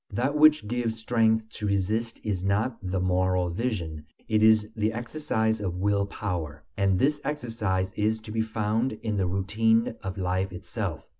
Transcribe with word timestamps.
That 0.09 0.35
which 0.35 0.67
gives 0.67 0.97
strength 0.97 1.47
to 1.49 1.67
resist 1.67 2.19
is 2.23 2.43
not 2.43 2.75
the 2.81 2.99
moral 2.99 3.51
vision, 3.51 4.07
it 4.27 4.41
is 4.41 4.67
the 4.75 4.91
exercise 4.91 5.61
of 5.61 5.75
will 5.75 6.07
power; 6.07 6.63
and 6.75 6.97
this 6.97 7.21
exercise 7.23 7.93
is 7.95 8.19
to 8.21 8.31
be 8.31 8.41
found 8.41 8.93
in 9.03 9.17
the 9.17 9.27
routine 9.27 9.93
of 10.01 10.17
life 10.17 10.51
itself. 10.51 11.05